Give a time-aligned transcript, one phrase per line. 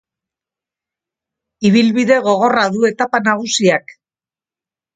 [1.71, 3.97] Ibilbide gogorra du etapa nagusiak.